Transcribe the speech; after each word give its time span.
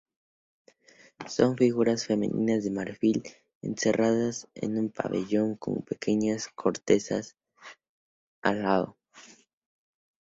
Son 1.27 1.55
figuras 1.55 2.07
femeninas 2.07 2.63
de 2.63 2.71
marfil, 2.71 3.21
encerradas 3.61 4.47
en 4.55 4.79
un 4.79 4.89
pabellón 4.89 5.55
con 5.57 5.83
pequeñas 5.83 6.47
cortesanas 6.47 7.37
al 8.41 8.63
lado. 8.63 8.97